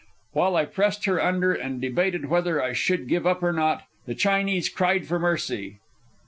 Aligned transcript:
While 0.33 0.55
I 0.55 0.65
pressed 0.65 1.05
her 1.05 1.21
under 1.21 1.53
and 1.53 1.79
debated 1.79 2.25
whether 2.25 2.59
I 2.59 2.73
should 2.73 3.07
give 3.07 3.27
up 3.27 3.43
or 3.43 3.53
not, 3.53 3.83
the 4.07 4.15
Chinese 4.15 4.67
cried 4.67 5.05
for 5.05 5.19
mercy. 5.19 5.77